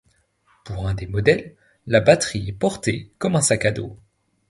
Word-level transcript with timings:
Pour 0.65 0.87
un 0.87 0.95
des 0.95 1.05
modèles, 1.05 1.53
la 1.85 1.99
batterie 2.01 2.49
est 2.49 2.53
portée 2.53 3.11
comme 3.19 3.35
un 3.35 3.41
sac 3.41 3.65
à 3.65 3.71
dos. 3.71 3.99